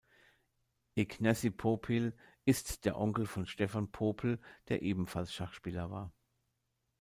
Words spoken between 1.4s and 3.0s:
Popiel ist der